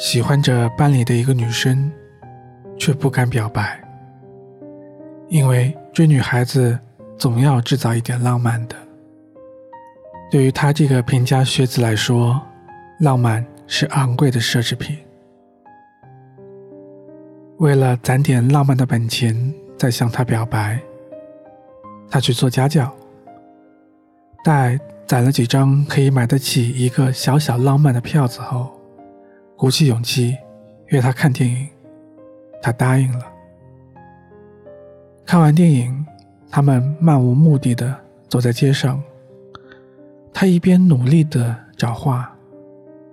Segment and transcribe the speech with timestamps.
[0.00, 1.92] 喜欢着班里的一个女生，
[2.78, 3.78] 却不敢表白，
[5.28, 6.76] 因为追女孩子
[7.18, 8.74] 总要制造一点浪漫的。
[10.30, 12.40] 对于他这个贫家学子来说，
[13.00, 14.96] 浪漫是昂贵的奢侈品。
[17.58, 20.80] 为了攒点浪漫的本钱，再向她表白，
[22.10, 22.90] 他去做家教。
[24.42, 28.79] 待攒了几张可以买得起一个小小浪漫的票子后，
[29.60, 30.38] 鼓起勇气
[30.86, 31.68] 约她看电影，
[32.62, 33.30] 她答应了。
[35.26, 36.06] 看完电影，
[36.50, 37.94] 他们漫无目的的
[38.26, 38.98] 走在街上。
[40.32, 42.34] 他一边努力的找画，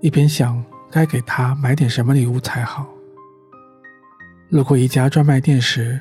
[0.00, 0.60] 一边想
[0.90, 2.88] 该给他买点什么礼物才好。
[4.48, 6.00] 路过一家专卖店时，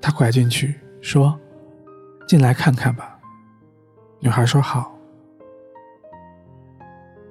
[0.00, 1.38] 他拐进去说
[2.26, 3.18] ：“进来看看吧。”
[4.20, 4.96] 女孩说：“好。”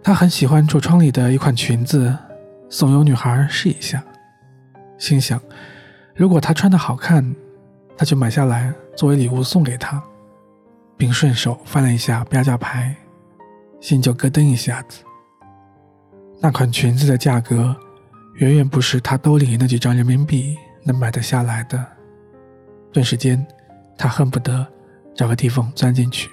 [0.04, 2.16] 他很喜欢橱窗里的一款裙子，
[2.70, 4.04] 怂恿女孩试一下，
[4.98, 5.40] 心想：
[6.16, 7.36] 如果她穿的好看，
[7.98, 10.04] 他就买下来作为礼物送给她，
[10.98, 12.96] 并顺手翻了一下标价牌。
[13.82, 15.04] 心就咯噔一下子。
[16.42, 17.76] 那款裙子的价格，
[18.36, 21.86] 远远不是他兜里那几张人民币能买得下来的。
[22.92, 23.46] 顿时间，
[23.96, 24.66] 他恨不得
[25.14, 26.30] 找个地缝钻进去。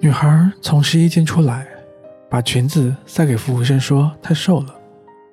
[0.00, 1.66] 女孩从试衣间出来，
[2.30, 4.74] 把裙子塞给服务生，说：“太瘦了，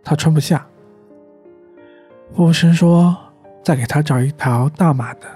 [0.03, 0.67] 她穿不下。”
[2.35, 3.15] 服务生说
[3.63, 5.27] ：“再给她找一条大码的。”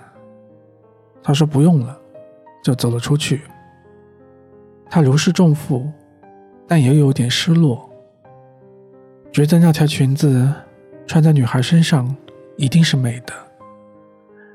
[1.24, 1.98] 她说：“不用了。”
[2.64, 3.42] 就走了出去。
[4.88, 5.92] 他如释重负，
[6.68, 7.90] 但也有点失落，
[9.32, 10.54] 觉得那条裙子
[11.08, 12.16] 穿在女孩身上
[12.58, 13.34] 一定是美的，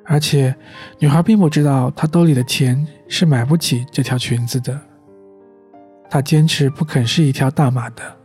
[0.04, 0.54] 而且
[1.00, 4.80] 女孩并不知道他兜里的钱是买不起这条裙子的。
[6.08, 8.16] 他坚持不肯是一条大码的，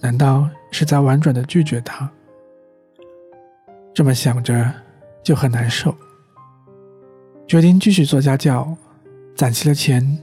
[0.00, 2.10] 难道是在婉转的拒绝他？
[3.94, 4.72] 这么想着
[5.22, 5.94] 就很难受，
[7.46, 8.76] 决定继续做家教，
[9.34, 10.18] 攒齐了钱。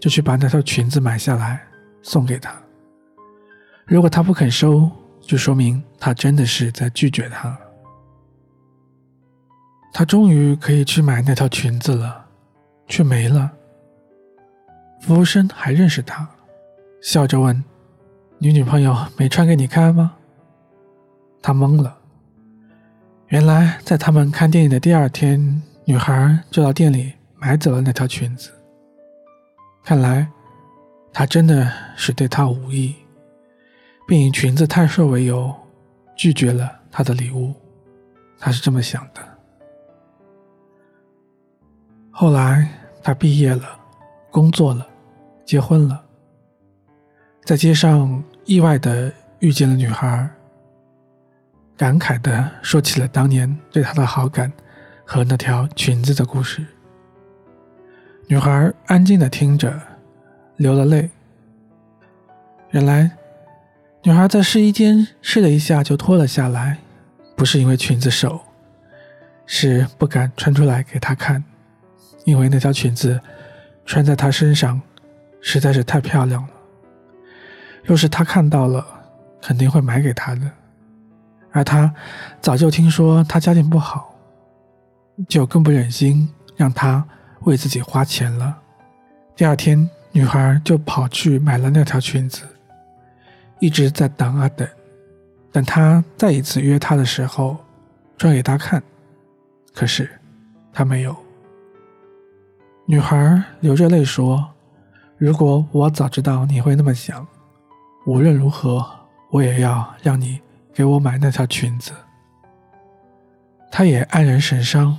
[0.00, 1.60] 就去把那条裙子买下来
[2.00, 2.50] 送给他。
[3.84, 4.90] 如果他不肯收，
[5.20, 7.54] 就说明他真的是在拒绝他。
[9.92, 12.24] 他终于可以去买那条裙子了，
[12.86, 13.52] 却没了。
[15.02, 16.26] 服务生还认识他，
[17.00, 17.64] 笑着问
[18.38, 20.16] ：“你女朋友没穿给你看吗？”
[21.42, 21.98] 他懵了。
[23.28, 28.50] 原来在他们看电影的第二天，女孩就到店里买走了那条裙子。
[29.82, 30.28] 看来，
[31.12, 32.94] 他真的是对她无意，
[34.06, 35.54] 并以裙子太瘦为由
[36.16, 37.54] 拒绝了他的礼物。
[38.38, 39.22] 他是这么想的。
[42.10, 42.68] 后来，
[43.02, 43.64] 他毕业了，
[44.30, 44.86] 工作了，
[45.46, 46.04] 结婚了，
[47.44, 50.28] 在街上意外的遇见了女孩，
[51.76, 54.52] 感慨的说起了当年对她的好感
[55.04, 56.64] 和那条裙子的故事。
[58.28, 59.80] 女孩安静的听着，
[60.56, 61.10] 流了泪。
[62.70, 63.10] 原来，
[64.04, 66.78] 女孩在试衣间试了一下就脱了下来，
[67.36, 68.40] 不是因为裙子瘦，
[69.44, 71.42] 是不敢穿出来给他看，
[72.24, 73.20] 因为那条裙子
[73.84, 74.80] 穿在她身上
[75.40, 76.48] 实在是太漂亮了。
[77.84, 78.86] 若是他看到了，
[79.40, 80.50] 肯定会买给他的。
[81.52, 81.92] 而他
[82.40, 84.14] 早就听说她家境不好，
[85.28, 87.04] 就更不忍心让她。
[87.44, 88.54] 为自己花钱了。
[89.34, 92.42] 第二天，女孩就跑去买了那条裙子，
[93.60, 94.68] 一直在等啊等。
[95.50, 97.56] 等他再一次约她的时候，
[98.18, 98.82] 穿给她看，
[99.74, 100.06] 可是
[100.70, 101.16] 他没有。
[102.84, 104.46] 女孩流着泪说
[105.16, 107.26] ：“如果我早知道你会那么想，
[108.04, 108.84] 无论如何，
[109.30, 110.40] 我也要让你
[110.72, 111.92] 给我买那条裙子。”
[113.70, 114.96] 他也黯然神伤，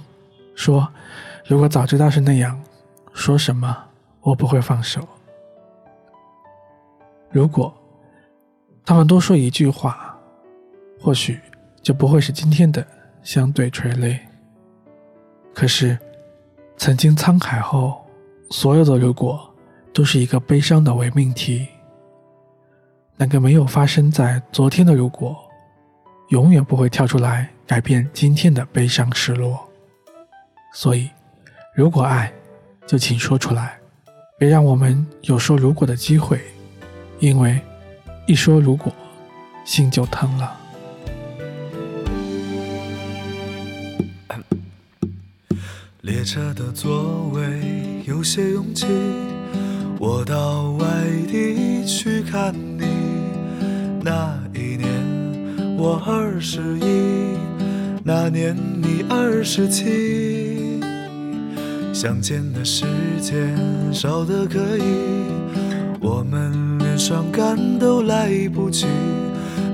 [0.56, 0.88] 说。
[1.47, 2.57] 如果早知道是那样，
[3.13, 3.75] 说什么
[4.22, 5.05] 我不会放手。
[7.29, 7.73] 如果
[8.85, 10.17] 他们多说一句话，
[11.02, 11.37] 或许
[11.81, 12.85] 就不会是今天的
[13.23, 14.17] 相对垂泪。
[15.53, 15.97] 可是，
[16.78, 18.05] 曾经沧海后，
[18.52, 19.53] 所有的如果
[19.91, 21.67] 都是一个悲伤的伪命题。
[23.22, 25.38] 那个没有发生在昨天的如果，
[26.29, 29.70] 永远不会跳出来改变今天的悲伤失落。
[30.73, 31.08] 所以。
[31.73, 32.29] 如果爱，
[32.85, 33.79] 就请说出来，
[34.38, 36.41] 别让我们有说如果的机会，
[37.20, 37.62] 因为
[38.28, 38.91] 一说如果，
[39.64, 40.58] 心就疼了。
[46.02, 47.41] 列车的座位
[48.06, 48.85] 有些拥挤，
[49.97, 50.85] 我到外
[51.32, 52.71] 地去看你，
[54.03, 54.90] 那一年
[55.78, 57.38] 我二十一，
[58.03, 60.80] 那年你二十七，
[61.94, 62.86] 相见的时
[63.22, 63.56] 间
[63.94, 64.84] 少得可以，
[66.00, 68.88] 我们连伤感都来不及。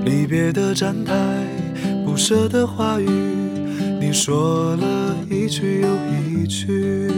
[0.04, 1.14] 离别的站台，
[2.04, 3.08] 不舍的话语，
[3.98, 5.88] 你说了一句又
[6.20, 7.10] 一句。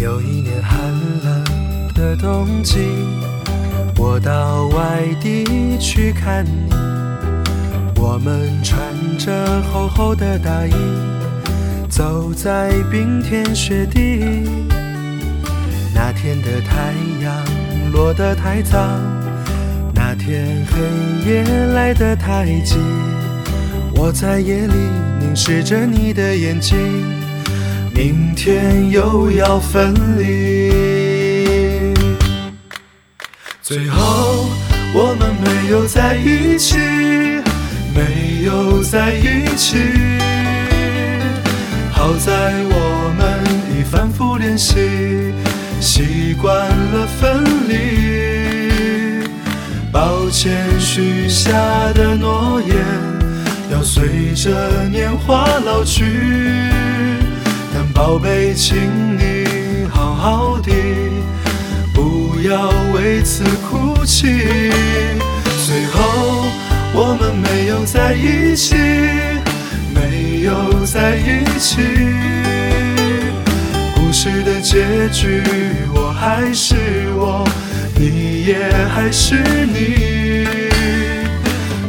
[0.00, 0.80] 有一年寒
[1.24, 1.44] 冷
[1.94, 2.78] 的冬季，
[4.02, 6.72] 我到外地去看你，
[7.96, 8.80] 我们穿
[9.18, 10.72] 着厚厚的大衣，
[11.86, 14.48] 走在冰天雪地。
[15.94, 18.78] 那天的太阳落得太早。
[19.94, 21.44] 那天黑夜
[21.74, 22.78] 来得太急，
[23.94, 24.74] 我在夜里
[25.20, 26.78] 凝视着你的眼睛，
[27.94, 30.59] 明天又要分离。
[33.70, 34.48] 最后
[34.92, 36.76] 我们没有在一起，
[37.94, 39.76] 没有在一起。
[41.92, 42.32] 好在
[42.64, 43.38] 我们
[43.70, 44.74] 已反复练习，
[45.80, 49.24] 习惯了分离。
[49.92, 51.52] 抱歉，许下
[51.94, 52.76] 的诺言
[53.70, 56.04] 要随着年华老去。
[57.72, 58.76] 但宝贝，请
[59.16, 60.72] 你好好的，
[61.94, 63.44] 不要为此
[64.20, 64.70] 哭泣。
[65.66, 66.44] 最后，
[66.92, 68.74] 我们没有在一起，
[69.94, 71.80] 没有在一起。
[73.94, 75.42] 故事的结局，
[75.94, 76.76] 我还是
[77.16, 77.48] 我。
[77.96, 78.56] 你也
[78.94, 79.34] 还是
[79.66, 80.46] 你，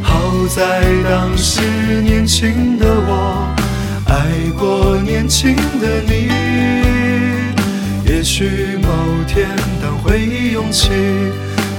[0.02, 1.60] 好在当时
[2.02, 3.48] 年轻的我
[4.06, 4.14] 爱
[4.58, 6.30] 过年轻的你。
[8.04, 8.88] 也许某
[9.26, 9.48] 天
[9.80, 10.90] 当回忆涌起，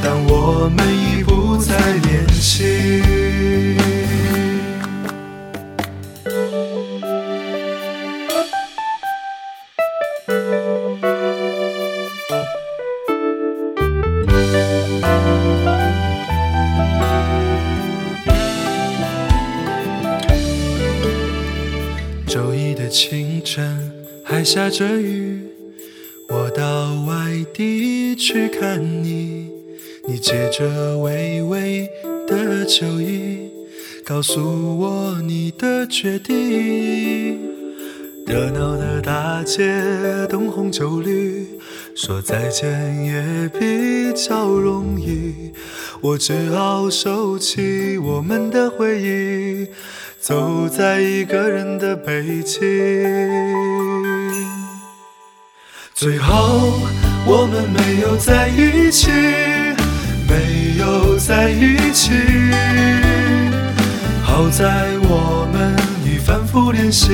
[0.03, 3.01] 但我们已不再联系。
[22.89, 23.91] 清晨
[24.23, 25.41] 还下着雨，
[26.29, 29.43] 我到外地去看你。
[30.05, 31.89] 你借着微微
[32.27, 33.50] 的酒意，
[34.03, 37.39] 告诉我你的决定。
[38.25, 39.63] 热闹的大街，
[40.29, 41.47] 灯红酒绿，
[41.95, 45.53] 说再见也比较容易。
[46.01, 49.67] 我只好收起我们的回忆。
[50.19, 52.61] 走在一个人的北京，
[55.94, 56.79] 最后
[57.25, 59.09] 我们没有在一起，
[60.33, 62.12] 没有在一起。
[64.24, 67.12] 好在我们已反复练习，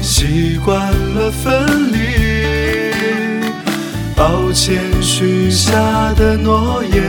[0.00, 0.78] 习惯
[1.14, 2.92] 了分离。
[4.14, 5.74] 抱歉，许下
[6.14, 7.02] 的诺言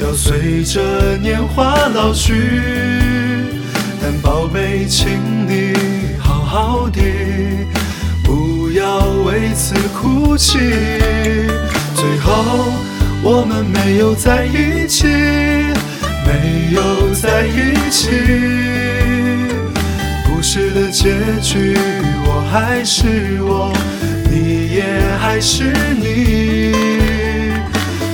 [0.00, 0.80] 要随着
[1.16, 2.32] 年华老去。
[4.00, 5.08] 但宝贝，请
[5.48, 5.74] 你
[6.20, 7.00] 好好的，
[8.22, 10.58] 不要为此哭泣。
[11.96, 12.72] 最后
[13.22, 15.06] 我们没有在一起，
[16.26, 18.08] 没有在一起。
[20.26, 21.76] 故事的结局，
[22.24, 23.72] 我还是我，
[24.30, 24.84] 你也
[25.20, 26.72] 还是你。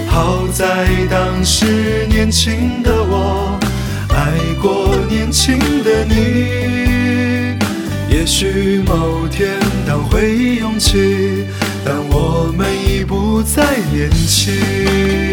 [0.08, 3.58] 好在当时年轻的我。
[4.08, 7.54] 爱过年轻的你，
[8.10, 9.50] 也许某天
[9.86, 11.46] 当回忆涌起，
[11.86, 13.62] 但我们已不再
[13.92, 15.25] 年轻。